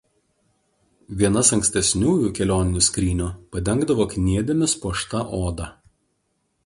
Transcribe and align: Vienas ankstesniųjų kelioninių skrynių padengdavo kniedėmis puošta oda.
Vienas 1.19 1.51
ankstesniųjų 1.57 2.31
kelioninių 2.39 2.81
skrynių 2.87 3.27
padengdavo 3.57 4.09
kniedėmis 4.15 4.75
puošta 4.87 5.23
oda. 5.43 5.69